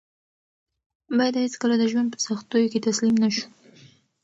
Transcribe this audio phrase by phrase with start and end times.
[1.17, 3.45] باید هېڅکله د ژوند په سختیو کې تسلیم نه شو.